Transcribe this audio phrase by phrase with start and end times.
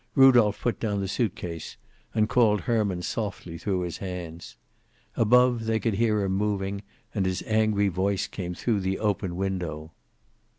[0.15, 1.77] Rudolph put down the suitcase,
[2.15, 4.57] and called Herman softly through his hands.
[5.15, 6.81] Above they could hear him moving,
[7.13, 9.91] and his angry voice came through the open window.